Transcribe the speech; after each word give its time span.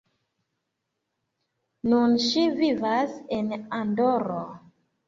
Nun 1.91 2.17
ŝi 2.25 2.47
vivas 2.63 3.17
en 3.39 3.55
Andoro. 3.83 4.43